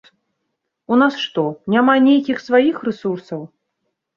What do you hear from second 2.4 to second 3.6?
сваіх рэсурсаў?